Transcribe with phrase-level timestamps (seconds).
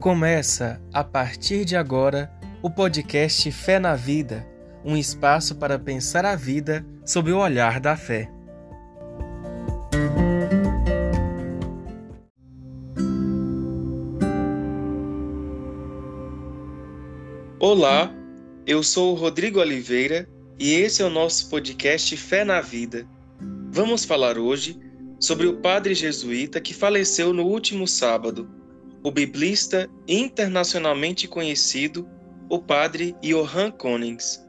[0.00, 4.48] Começa, a partir de agora, o podcast Fé na Vida
[4.82, 8.30] um espaço para pensar a vida sob o olhar da fé.
[17.58, 18.10] Olá,
[18.66, 20.26] eu sou o Rodrigo Oliveira
[20.58, 23.06] e esse é o nosso podcast Fé na Vida.
[23.70, 24.80] Vamos falar hoje
[25.18, 28.59] sobre o padre jesuíta que faleceu no último sábado,
[29.02, 32.08] o biblista internacionalmente conhecido,
[32.48, 34.44] o padre Johann Konings.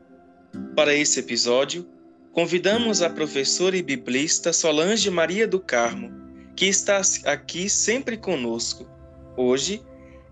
[0.76, 1.88] Para esse episódio,
[2.34, 6.12] convidamos a professora e biblista Solange Maria do Carmo,
[6.56, 8.86] que está aqui sempre conosco.
[9.38, 9.82] Hoje,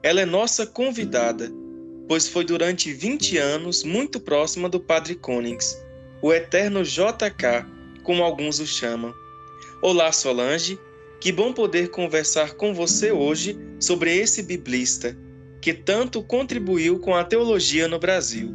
[0.03, 1.49] ela é nossa convidada,
[2.07, 5.77] pois foi durante 20 anos muito próxima do Padre Konings,
[6.21, 7.65] o eterno JK,
[8.03, 9.13] como alguns o chamam.
[9.81, 10.77] Olá, Solange,
[11.19, 15.17] que bom poder conversar com você hoje sobre esse biblista
[15.61, 18.49] que tanto contribuiu com a teologia no Brasil.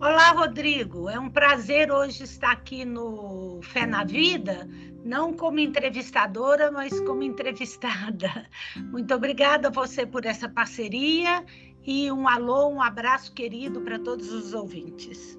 [0.00, 1.10] Olá, Rodrigo.
[1.10, 4.66] É um prazer hoje estar aqui no Fé na Vida,
[5.04, 8.48] não como entrevistadora, mas como entrevistada.
[8.90, 11.44] Muito obrigada a você por essa parceria
[11.84, 15.38] e um alô, um abraço querido para todos os ouvintes.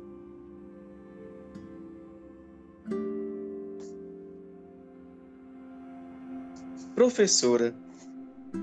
[6.95, 7.73] Professora,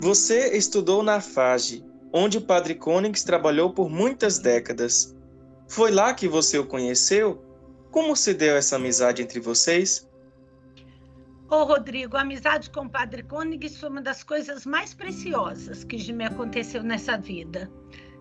[0.00, 5.16] você estudou na FAGE, onde o Padre Cônix trabalhou por muitas décadas.
[5.68, 7.42] Foi lá que você o conheceu?
[7.90, 10.08] Como se deu essa amizade entre vocês?
[11.48, 16.12] Ô, Rodrigo, a amizade com o Padre Cônix foi uma das coisas mais preciosas que
[16.12, 17.70] me aconteceu nessa vida.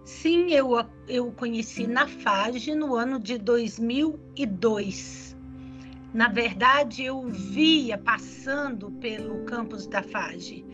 [0.03, 0.69] Sim, eu,
[1.07, 5.24] eu o conheci na FAGE no ano de 2002.
[6.15, 10.65] Na verdade, eu via passando pelo campus da FAGE.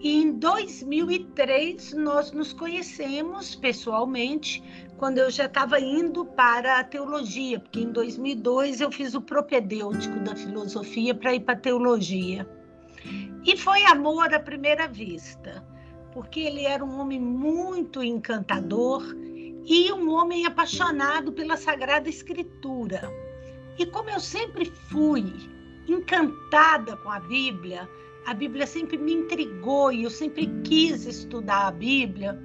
[0.00, 4.60] E em 2003 nós nos conhecemos pessoalmente
[4.96, 10.18] quando eu já estava indo para a teologia, porque em 2002 eu fiz o propedêutico
[10.18, 12.44] da filosofia para ir para a teologia.
[13.44, 15.64] E foi amor à primeira vista,
[16.12, 19.04] porque ele era um homem muito encantador
[19.64, 23.27] e um homem apaixonado pela Sagrada Escritura.
[23.78, 25.32] E como eu sempre fui
[25.86, 27.88] encantada com a Bíblia,
[28.26, 32.38] a Bíblia sempre me intrigou e eu sempre quis estudar a Bíblia.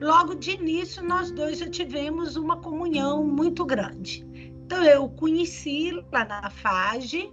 [0.00, 4.26] Logo de início, nós dois já tivemos uma comunhão muito grande.
[4.64, 7.32] Então, eu conheci lá na FAGE,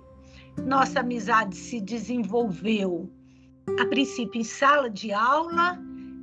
[0.65, 3.09] nossa amizade se desenvolveu,
[3.79, 5.79] a princípio, em sala de aula,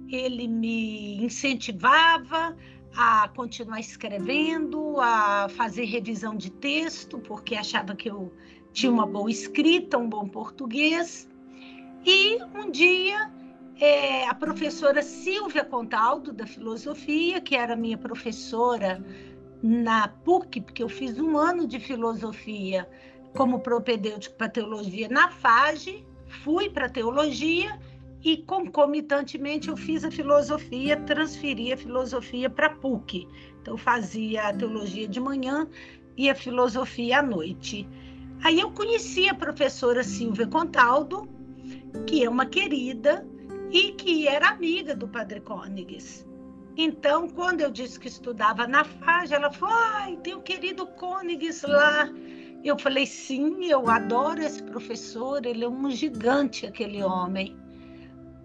[0.09, 2.57] ele me incentivava
[3.01, 8.33] a continuar escrevendo, a fazer revisão de texto, porque achava que eu
[8.73, 11.31] tinha uma boa escrita, um bom português.
[12.05, 13.31] E um dia
[13.81, 19.01] é, a professora Silvia Contaldo, da filosofia, que era minha professora
[19.63, 22.91] na PUC, porque eu fiz um ano de filosofia
[23.37, 26.05] como propedêutico para teologia na FAGE,
[26.43, 27.79] fui para teologia
[28.25, 33.29] e concomitantemente eu fiz a filosofia, transferi a filosofia para PUC.
[33.63, 35.69] Então fazia a teologia de manhã
[36.17, 37.89] e a filosofia à noite.
[38.43, 41.29] Aí eu conheci a professora Silvia Contaldo,
[42.07, 43.27] que é uma querida,
[43.71, 46.27] e que era amiga do Padre Côniges.
[46.77, 51.63] Então, quando eu disse que estudava na FAGE, ela falou: ai, tem o querido Côniges
[51.63, 52.09] lá.
[52.65, 57.57] Eu falei: sim, eu adoro esse professor, ele é um gigante, aquele homem.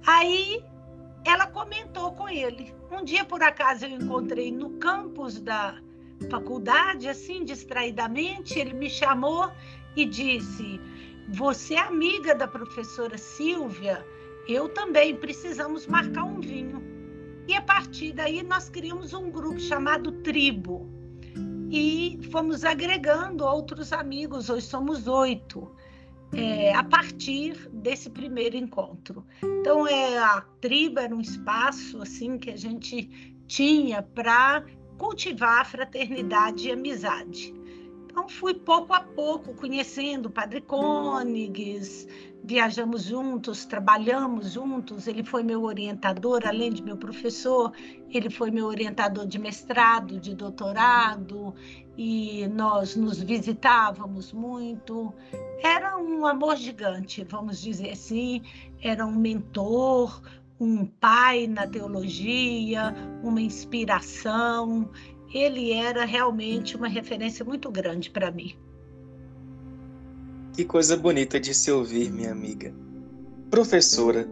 [0.06, 0.64] Aí
[1.25, 2.74] ela comentou com ele.
[2.91, 5.80] Um dia, por acaso, eu encontrei no campus da
[6.30, 9.52] faculdade, assim, distraidamente, ele me chamou
[9.96, 10.80] e disse:
[11.30, 14.06] Você é amiga da professora Silvia?
[14.47, 16.84] eu também precisamos marcar um vinho.
[17.47, 20.90] E a partir daí nós criamos um grupo chamado Tribo
[21.69, 25.72] e fomos agregando outros amigos, hoje somos oito,
[26.36, 29.25] é, a partir desse primeiro encontro.
[29.44, 33.10] Então, é, a tribo era um espaço assim que a gente
[33.48, 34.66] tinha para
[34.98, 37.54] cultivar a fraternidade e amizade.
[38.06, 42.07] Então, fui pouco a pouco conhecendo o Padre Côniges,
[42.44, 45.07] viajamos juntos, trabalhamos juntos.
[45.07, 47.72] Ele foi meu orientador, além de meu professor,
[48.10, 51.54] ele foi meu orientador de mestrado, de doutorado,
[51.98, 55.13] e nós nos visitávamos muito.
[55.63, 58.42] Era um amor gigante, vamos dizer assim,
[58.81, 60.22] era um mentor,
[60.60, 62.94] um pai na teologia,
[63.24, 64.90] uma inspiração.
[65.34, 68.56] Ele era realmente uma referência muito grande para mim.
[70.54, 72.72] Que coisa bonita de se ouvir, minha amiga.
[73.50, 74.30] Professora,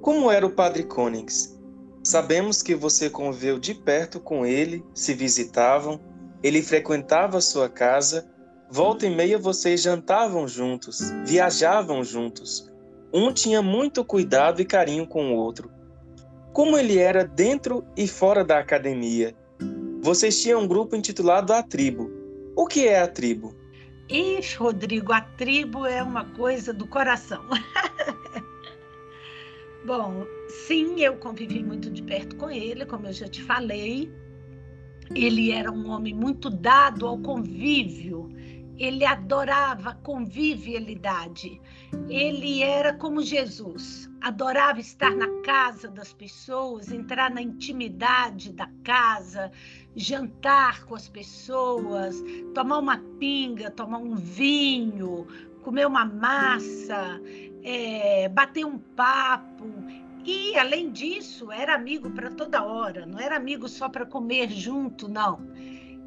[0.00, 1.56] como era o Padre Cônix?
[2.02, 6.00] Sabemos que você conviveu de perto com ele, se visitavam,
[6.42, 8.28] ele frequentava sua casa,
[8.68, 12.68] volta e meia vocês jantavam juntos, viajavam juntos.
[13.14, 15.70] Um tinha muito cuidado e carinho com o outro.
[16.52, 19.36] Como ele era dentro e fora da academia?
[20.02, 22.10] Vocês tinham um grupo intitulado A Tribo.
[22.56, 23.59] O que é a tribo?
[24.10, 27.44] Ixi, Rodrigo, a tribo é uma coisa do coração.
[29.86, 34.12] Bom, sim, eu convivi muito de perto com ele, como eu já te falei.
[35.14, 38.28] Ele era um homem muito dado ao convívio.
[38.76, 41.60] Ele adorava convivialidade.
[42.08, 49.52] Ele era como Jesus, adorava estar na casa das pessoas, entrar na intimidade da casa,
[49.94, 52.22] jantar com as pessoas,
[52.54, 55.26] tomar uma pinga, tomar um vinho,
[55.62, 57.20] comer uma massa,
[57.62, 59.66] é, bater um papo.
[60.24, 65.08] E, além disso, era amigo para toda hora, não era amigo só para comer junto,
[65.08, 65.40] não.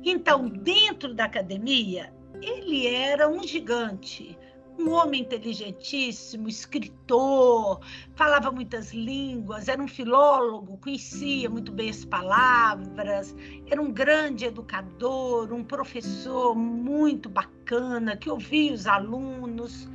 [0.03, 4.37] Então, dentro da academia, ele era um gigante,
[4.77, 7.79] um homem inteligentíssimo, escritor,
[8.15, 13.35] falava muitas línguas, era um filólogo, conhecia muito bem as palavras,
[13.69, 19.89] era um grande educador, um professor muito bacana, que ouvia os alunos.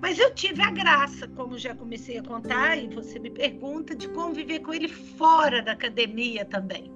[0.00, 4.08] Mas eu tive a graça, como já comecei a contar, e você me pergunta, de
[4.08, 6.90] conviver com ele fora da academia também.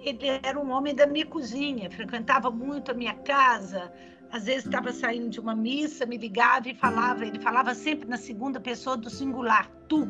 [0.00, 3.92] Ele era um homem da minha cozinha, frequentava muito a minha casa,
[4.32, 8.16] às vezes estava saindo de uma missa, me ligava e falava, ele falava sempre na
[8.16, 10.06] segunda pessoa do singular, tu.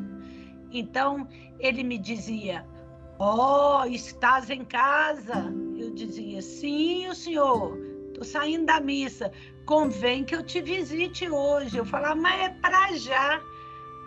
[0.70, 1.26] Então,
[1.58, 2.66] ele me dizia,
[3.18, 5.52] oh, estás em casa?
[5.76, 7.78] Eu dizia, sim, o senhor,
[8.08, 9.32] estou saindo da missa,
[9.64, 11.78] convém que eu te visite hoje.
[11.78, 13.40] Eu falava, mas é para já,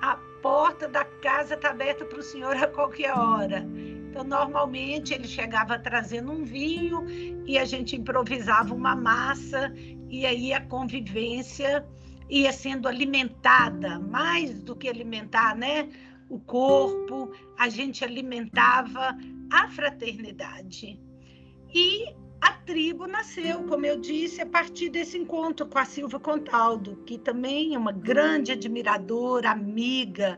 [0.01, 3.65] a porta da casa está aberta para o senhor a qualquer hora.
[4.13, 7.03] Então, normalmente, ele chegava trazendo um vinho
[7.47, 9.73] e a gente improvisava uma massa,
[10.13, 11.83] e aí a convivência
[12.29, 15.89] ia sendo alimentada, mais do que alimentar, né?
[16.29, 19.17] O corpo, a gente alimentava
[19.51, 21.01] a fraternidade.
[21.73, 26.97] E a tribo nasceu, como eu disse, a partir desse encontro com a Silvia Contaldo,
[27.07, 30.37] que também é uma grande admiradora, amiga,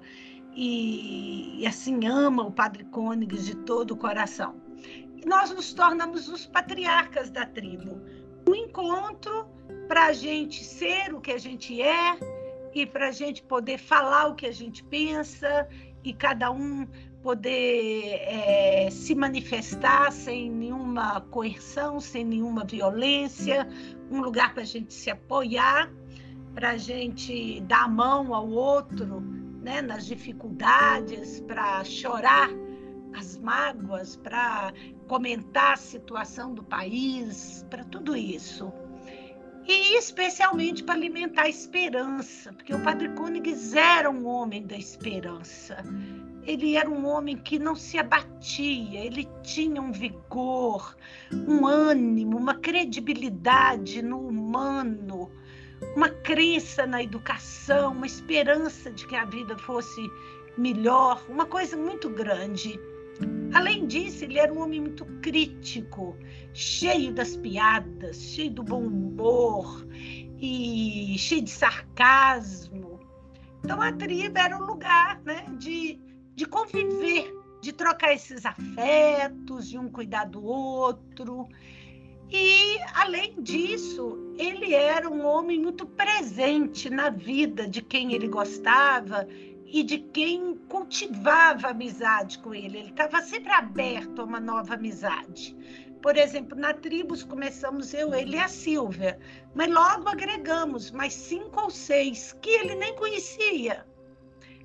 [0.56, 4.56] e, e assim ama o Padre Côniges de todo o coração.
[5.25, 8.00] Nós nos tornamos os patriarcas da tribo.
[8.48, 9.54] Um encontro
[9.87, 12.17] para a gente ser o que a gente é
[12.73, 15.67] e para a gente poder falar o que a gente pensa
[16.03, 16.87] e cada um
[17.21, 23.67] poder é, se manifestar sem nenhuma coerção, sem nenhuma violência,
[24.11, 25.91] um lugar para a gente se apoiar,
[26.53, 29.21] para a gente dar a mão ao outro
[29.63, 32.49] né, nas dificuldades, para chorar
[33.15, 34.71] as mágoas, para
[35.07, 38.71] comentar a situação do país, para tudo isso.
[39.67, 45.83] E especialmente para alimentar a esperança, porque o Padre Côniges era um homem da esperança.
[46.45, 50.95] Ele era um homem que não se abatia, ele tinha um vigor,
[51.47, 55.31] um ânimo, uma credibilidade no humano,
[55.95, 60.01] uma crença na educação, uma esperança de que a vida fosse
[60.56, 62.80] melhor, uma coisa muito grande.
[63.56, 66.18] Além disso, ele era um homem muito crítico,
[66.54, 69.88] cheio das piadas, cheio do bom humor
[70.38, 73.00] e cheio de sarcasmo.
[73.64, 75.97] Então a tribo era um lugar né, de,
[76.35, 81.47] de conviver, de trocar esses afetos, de um cuidar do outro.
[82.30, 89.26] E, além disso, ele era um homem muito presente na vida de quem ele gostava
[89.66, 92.78] e de quem cultivava amizade com ele.
[92.78, 95.56] Ele estava sempre aberto a uma nova amizade.
[96.02, 99.19] Por exemplo, na Tribos começamos eu, ele e a Silvia,
[99.56, 103.84] mas logo agregamos mais cinco ou seis que ele nem conhecia,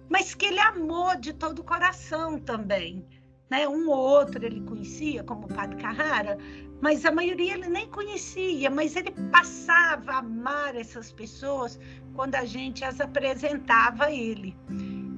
[0.08, 3.06] mas que ele amou de todo o coração também.
[3.48, 3.66] Né?
[3.66, 6.36] Um ou outro ele conhecia, como o Padre Carrara,
[6.80, 11.80] mas a maioria ele nem conhecia, mas ele passava a amar essas pessoas
[12.14, 14.56] quando a gente as apresentava a ele.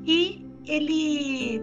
[0.04, 1.62] E ele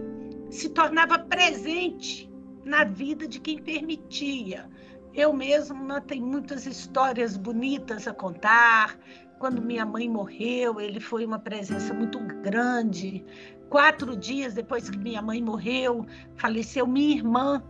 [0.50, 2.30] se tornava presente
[2.64, 4.68] na vida de quem permitia.
[5.14, 8.98] Eu mesma tenho muitas histórias bonitas a contar.
[9.38, 13.24] Quando minha mãe morreu, ele foi uma presença muito grande.
[13.68, 16.04] Quatro dias depois que minha mãe morreu,
[16.36, 17.62] faleceu minha irmã,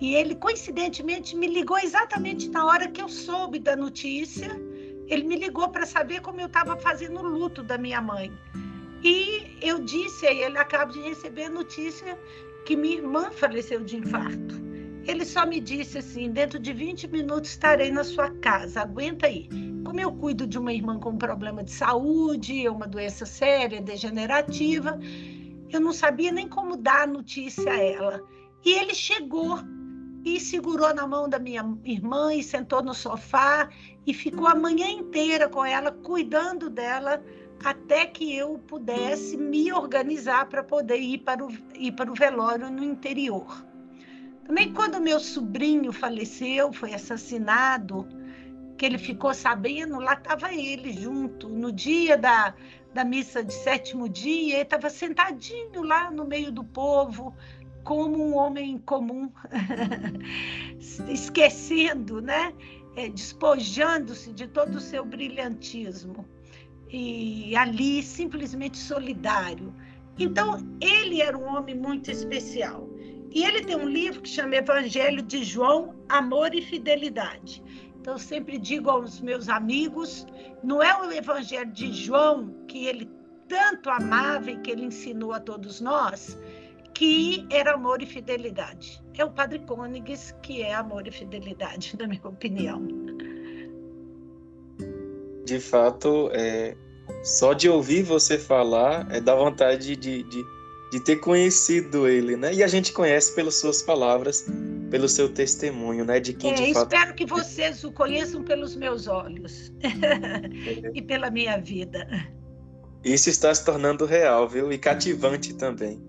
[0.00, 4.48] e ele, coincidentemente, me ligou exatamente na hora que eu soube da notícia.
[5.06, 8.30] Ele me ligou para saber como eu estava fazendo o luto da minha mãe.
[9.02, 12.18] E eu disse a ele: acabo de receber a notícia
[12.64, 14.54] que minha irmã faleceu de infarto.
[15.06, 19.48] Ele só me disse assim: dentro de 20 minutos estarei na sua casa, aguenta aí.
[19.84, 24.98] Como eu cuido de uma irmã com problema de saúde, uma doença séria, degenerativa,
[25.70, 28.20] eu não sabia nem como dar a notícia a ela.
[28.64, 29.60] E ele chegou
[30.24, 33.68] e segurou na mão da minha irmã e sentou no sofá
[34.04, 37.22] e ficou a manhã inteira com ela, cuidando dela,
[37.64, 42.70] até que eu pudesse me organizar para poder ir para, o, ir para o velório
[42.70, 43.64] no interior.
[44.46, 48.06] Também quando meu sobrinho faleceu, foi assassinado,
[48.76, 51.48] que ele ficou sabendo, lá estava ele junto.
[51.48, 52.54] No dia da,
[52.94, 57.34] da missa de sétimo dia, ele estava sentadinho lá no meio do povo,
[57.82, 59.32] como um homem comum,
[61.08, 62.52] esquecendo, né?
[62.96, 66.24] É, despojando-se de todo o seu brilhantismo.
[66.90, 69.74] E ali, simplesmente solidário.
[70.18, 72.88] Então, ele era um homem muito especial.
[73.30, 77.62] E ele tem um livro que chama Evangelho de João, Amor e Fidelidade.
[78.00, 80.26] Então, sempre digo aos meus amigos:
[80.62, 83.10] não é o Evangelho de João que ele
[83.48, 86.38] tanto amava e que ele ensinou a todos nós,
[86.94, 89.02] que era amor e fidelidade.
[89.18, 93.05] É o Padre Côniges que é amor e fidelidade, na minha opinião.
[95.46, 96.76] De fato, é,
[97.22, 100.44] só de ouvir você falar, é, dá vontade de, de
[100.90, 102.54] de ter conhecido ele, né?
[102.54, 104.46] E a gente conhece pelas suas palavras,
[104.90, 106.20] pelo seu testemunho, né?
[106.20, 106.92] De quem é, de fato...
[106.92, 109.72] Espero que vocês o conheçam pelos meus olhos
[110.94, 112.06] e pela minha vida.
[113.04, 114.72] Isso está se tornando real, viu?
[114.72, 116.00] E cativante também.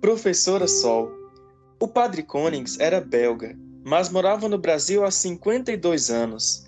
[0.00, 1.10] Professora Sol,
[1.80, 6.66] o padre Konings era belga, mas morava no Brasil há 52 anos.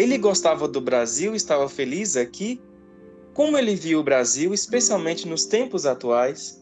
[0.00, 2.60] Ele gostava do Brasil estava feliz aqui
[3.34, 6.60] como ele viu o Brasil, especialmente nos tempos atuais?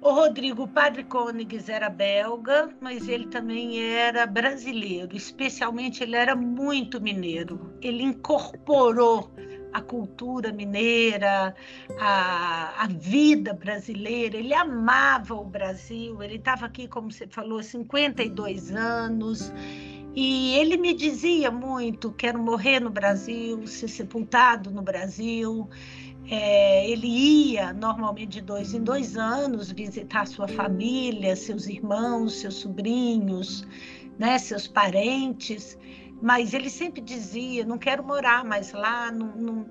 [0.00, 6.36] O Rodrigo, o padre Côniges era belga, mas ele também era brasileiro, especialmente ele era
[6.36, 7.72] muito mineiro.
[7.80, 9.30] Ele incorporou
[9.72, 11.54] a cultura mineira,
[11.98, 18.72] a, a vida brasileira, ele amava o Brasil, ele estava aqui, como você falou, 52
[18.72, 19.52] anos.
[20.14, 25.68] E ele me dizia muito: quero morrer no Brasil, ser sepultado no Brasil.
[26.30, 32.54] É, ele ia normalmente de dois em dois anos visitar sua família, seus irmãos, seus
[32.54, 33.66] sobrinhos,
[34.18, 35.76] né, seus parentes,
[36.22, 39.66] mas ele sempre dizia: não quero morar mais lá, não, não,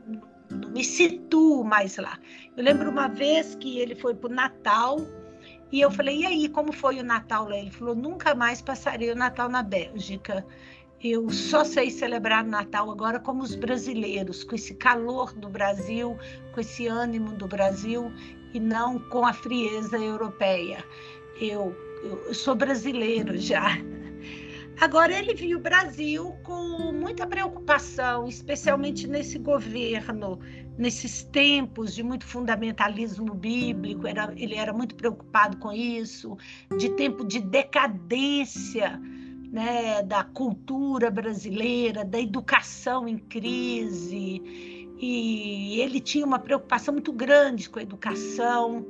[0.52, 2.20] não me situo mais lá.
[2.56, 4.98] Eu lembro uma vez que ele foi para o Natal
[5.74, 7.58] e eu falei, e aí, como foi o Natal lá?
[7.58, 10.46] Ele falou, nunca mais passarei o Natal na Bélgica.
[11.04, 16.16] Eu só sei celebrar o Natal agora como os brasileiros, com esse calor do Brasil,
[16.54, 18.14] com esse ânimo do Brasil
[18.54, 20.86] e não com a frieza europeia.
[21.42, 23.76] Eu, eu, sou brasileiro já.
[24.80, 30.40] Agora, ele viu o Brasil com muita preocupação, especialmente nesse governo,
[30.78, 36.38] nesses tempos de muito fundamentalismo bíblico, era, ele era muito preocupado com isso,
[36.78, 39.00] de tempo de decadência
[39.52, 44.42] né, da cultura brasileira, da educação em crise.
[45.00, 48.86] E ele tinha uma preocupação muito grande com a educação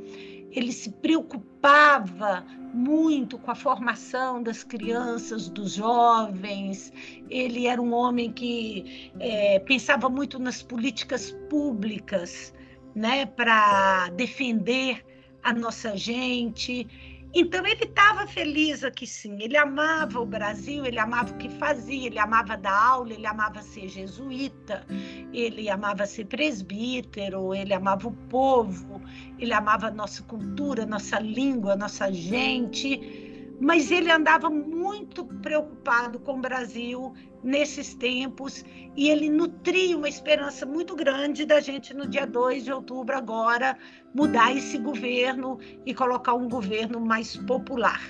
[0.55, 6.93] ele se preocupava muito com a formação das crianças, dos jovens.
[7.29, 12.53] Ele era um homem que é, pensava muito nas políticas públicas,
[12.95, 15.03] né, para defender
[15.41, 16.87] a nossa gente.
[17.35, 22.05] Então ele estava feliz aqui sim, ele amava o Brasil, ele amava o que fazia,
[22.05, 24.85] ele amava dar aula, ele amava ser jesuíta,
[25.33, 29.01] ele amava ser presbítero, ele amava o povo,
[29.39, 33.22] ele amava a nossa cultura, nossa língua, nossa gente
[33.59, 38.63] mas ele andava muito preocupado com o Brasil nesses tempos
[38.95, 43.77] e ele nutria uma esperança muito grande da gente no dia 2 de outubro agora
[44.13, 48.01] mudar esse governo e colocar um governo mais popular.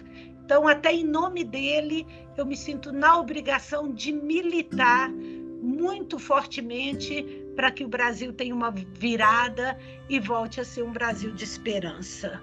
[0.45, 2.05] Então, até em nome dele,
[2.38, 8.71] eu me sinto na obrigação de militar muito fortemente para que o Brasil tenha uma
[8.71, 9.77] virada
[10.09, 12.41] e volte a ser um Brasil de esperança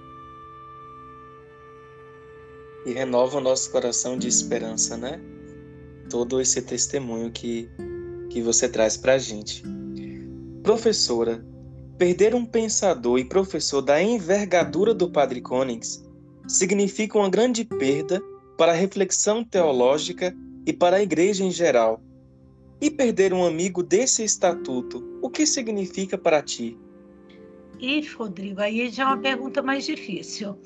[2.87, 5.21] e renova o nosso coração de esperança, né?
[6.09, 7.69] Todo esse testemunho que,
[8.31, 9.63] que você traz para a gente.
[10.63, 11.45] Professora,
[11.99, 16.03] perder um pensador e professor da envergadura do Padre Konings
[16.49, 18.23] significa uma grande perda
[18.57, 20.35] para a reflexão teológica
[20.67, 22.03] e para a igreja em geral.
[22.81, 26.79] E perder um amigo desse estatuto, o que significa para ti?
[27.79, 30.57] Ih, Rodrigo, aí já é uma pergunta mais difícil.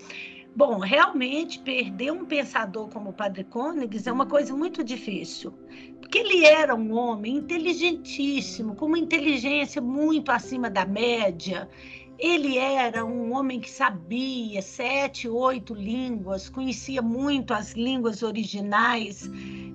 [0.56, 5.50] Bom, realmente perder um pensador como o Padre Cônigs é uma coisa muito difícil,
[5.98, 11.68] porque ele era um homem inteligentíssimo, com uma inteligência muito acima da média.
[12.16, 19.28] Ele era um homem que sabia sete, oito línguas, conhecia muito as línguas originais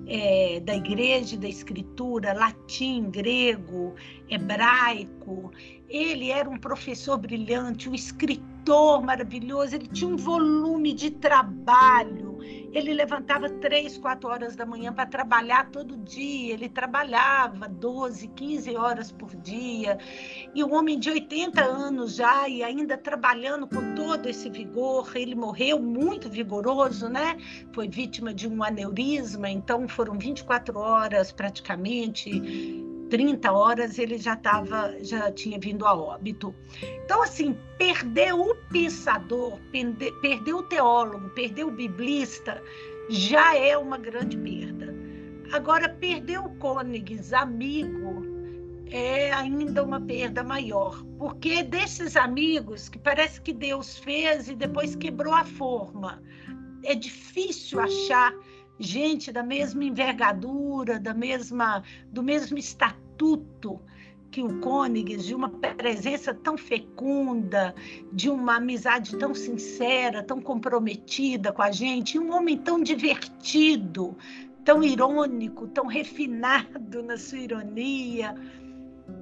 [0.06, 3.94] é, da igreja da escritura, latim, grego,
[4.30, 5.52] hebraico.
[5.90, 8.49] Ele era um professor brilhante, um escritor
[9.00, 12.38] maravilhoso, ele tinha um volume de trabalho.
[12.72, 16.54] Ele levantava três, quatro horas da manhã para trabalhar todo dia.
[16.54, 19.98] Ele trabalhava 12, 15 horas por dia.
[20.54, 25.10] E um homem de 80 anos já e ainda trabalhando com todo esse vigor.
[25.16, 27.36] Ele morreu muito vigoroso, né?
[27.72, 32.79] Foi vítima de um aneurisma, então foram 24 horas praticamente
[33.10, 36.54] 30 horas ele já estava, já tinha vindo a óbito.
[37.04, 42.62] Então, assim, perder o pensador, perder, o teólogo, perder o biblista,
[43.10, 44.94] já é uma grande perda.
[45.52, 48.24] Agora, perder o côniges, amigo,
[48.86, 54.94] é ainda uma perda maior, porque desses amigos que parece que Deus fez e depois
[54.94, 56.22] quebrou a forma.
[56.84, 58.32] É difícil achar
[58.80, 63.80] gente da mesma envergadura, da mesma, do mesmo estatuto
[64.30, 67.74] que o Côniges, de uma presença tão fecunda,
[68.12, 74.16] de uma amizade tão sincera, tão comprometida com a gente, um homem tão divertido,
[74.64, 78.34] tão irônico, tão refinado na sua ironia.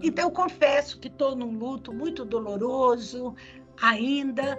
[0.03, 3.35] Então, eu confesso que estou num luto muito doloroso
[3.81, 4.59] ainda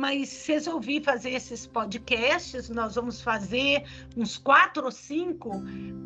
[0.00, 2.70] mas resolvi fazer esses podcasts.
[2.70, 3.84] Nós vamos fazer
[4.16, 5.50] uns quatro ou cinco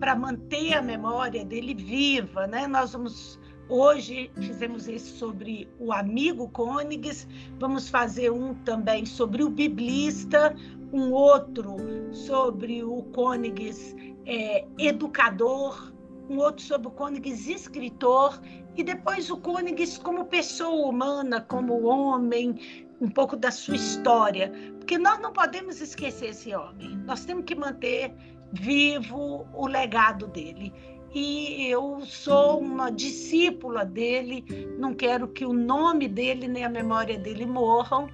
[0.00, 2.66] para manter a memória dele viva, né?
[2.66, 7.26] Nós vamos Hoje fizemos esse sobre o amigo Côniges,
[7.58, 10.54] vamos fazer um também sobre o biblista,
[10.92, 11.76] um outro
[12.12, 15.94] sobre o Côniges é, educador,
[16.28, 18.38] um outro sobre o Côniges escritor,
[18.76, 24.96] e depois o Côniges como pessoa humana, como homem, um pouco da sua história, porque
[24.96, 26.96] nós não podemos esquecer esse homem.
[27.04, 28.14] Nós temos que manter
[28.52, 30.72] vivo o legado dele.
[31.14, 34.44] E eu sou uma discípula dele,
[34.78, 38.08] não quero que o nome dele nem a memória dele morram.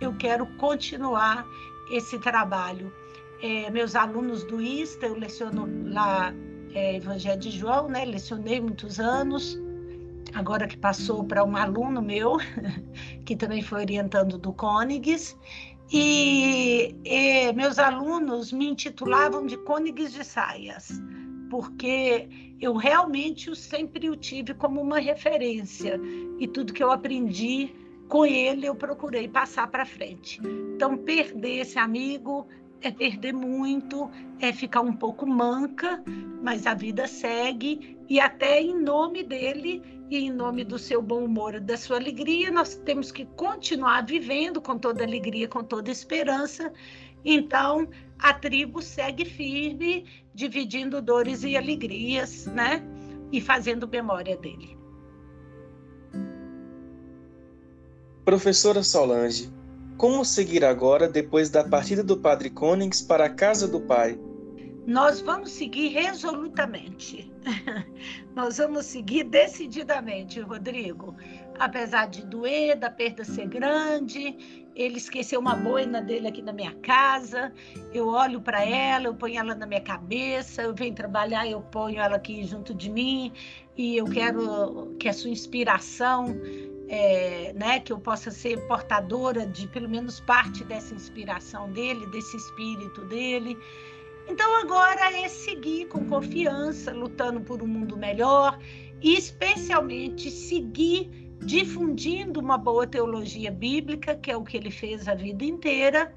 [0.00, 1.44] Eu quero continuar
[1.90, 2.92] esse trabalho.
[3.42, 6.32] É, meus alunos do ISTA, eu leciono lá
[6.74, 8.04] é, Evangelho de João, né?
[8.04, 9.58] Lecionei muitos anos
[10.34, 12.36] agora que passou para um aluno meu,
[13.24, 15.36] que também foi orientando do Côniges,
[15.90, 21.00] e, e, meus alunos me intitulavam de Côniges de Saias,
[21.50, 22.28] porque
[22.60, 25.98] eu realmente sempre o tive como uma referência,
[26.38, 27.74] e tudo que eu aprendi
[28.08, 30.40] com ele eu procurei passar para frente.
[30.74, 32.46] Então, perder esse amigo
[32.80, 34.10] é perder muito,
[34.40, 36.02] é ficar um pouco manca,
[36.42, 41.24] mas a vida segue e até em nome dele e em nome do seu bom
[41.24, 46.72] humor da sua alegria, nós temos que continuar vivendo com toda alegria, com toda esperança.
[47.24, 47.88] Então,
[48.18, 52.82] a tribo segue firme, dividindo dores e alegrias, né?
[53.30, 54.78] E fazendo memória dele.
[58.24, 59.50] Professora Solange,
[59.98, 64.16] como seguir agora depois da partida do Padre Cônings para a casa do Pai?
[64.86, 67.30] Nós vamos seguir resolutamente.
[68.34, 71.14] Nós vamos seguir decididamente, Rodrigo.
[71.58, 76.72] Apesar de doer, da perda ser grande, ele esqueceu uma boina dele aqui na minha
[76.76, 77.52] casa.
[77.92, 81.98] Eu olho para ela, eu ponho ela na minha cabeça, eu venho trabalhar, eu ponho
[81.98, 83.32] ela aqui junto de mim
[83.76, 86.34] e eu quero que a sua inspiração
[86.88, 92.36] é, né, que eu possa ser portadora de pelo menos parte dessa inspiração dele, desse
[92.36, 93.58] espírito dele.
[94.26, 98.58] Então agora é seguir com confiança, lutando por um mundo melhor
[99.02, 101.10] e especialmente seguir
[101.44, 106.12] difundindo uma boa teologia bíblica, que é o que ele fez a vida inteira,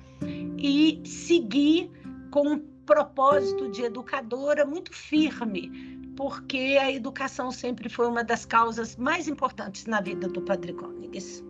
[0.57, 1.91] e seguir
[2.31, 8.95] com um propósito de educadora muito firme, porque a educação sempre foi uma das causas
[8.95, 11.43] mais importantes na vida do Padre Côniges.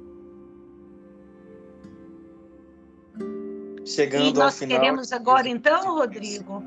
[3.86, 4.80] Chegando e nós ao final.
[4.80, 6.64] queremos agora, então, Rodrigo.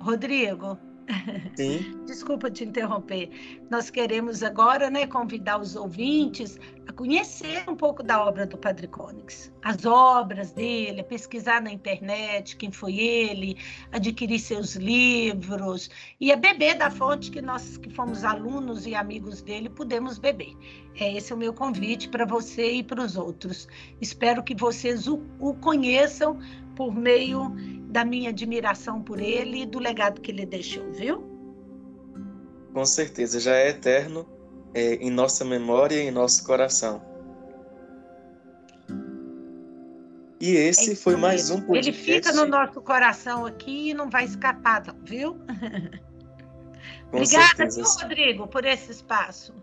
[0.00, 0.78] Rodrigo,
[1.56, 2.04] Sim.
[2.06, 3.30] Desculpa te interromper.
[3.70, 8.86] Nós queremos agora né, convidar os ouvintes a conhecer um pouco da obra do Padre
[8.86, 13.56] Cônix, as obras dele, a pesquisar na internet quem foi ele,
[13.90, 15.90] adquirir seus livros
[16.20, 20.56] e a beber da fonte que nós que fomos alunos e amigos dele pudemos beber.
[20.98, 23.68] É esse é o meu convite para você e para os outros.
[24.00, 26.38] Espero que vocês o, o conheçam
[26.76, 27.52] por meio
[27.96, 31.24] da minha admiração por ele e do legado que ele deixou, viu?
[32.74, 34.28] Com certeza, já é eterno
[34.74, 37.00] é, em nossa memória e em nosso coração.
[40.38, 41.88] E esse é foi mais um podcast.
[41.88, 45.38] Ele fica no nosso coração aqui e não vai escapar, não, viu?
[47.10, 49.54] Com Obrigada, viu, Rodrigo, por esse espaço.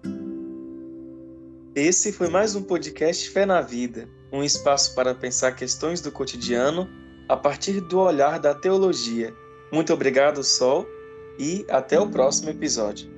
[1.76, 7.03] Esse foi mais um podcast Fé na Vida, um espaço para pensar questões do cotidiano
[7.28, 9.34] a partir do olhar da teologia.
[9.72, 10.86] Muito obrigado, Sol,
[11.40, 13.12] e até o próximo episódio.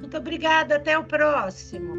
[0.00, 1.94] Muito obrigada, até o próximo.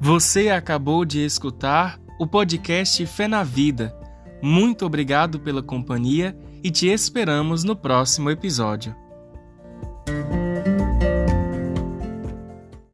[0.00, 3.94] Você acabou de escutar o podcast Fé na Vida.
[4.42, 8.94] Muito obrigado pela companhia e te esperamos no próximo episódio.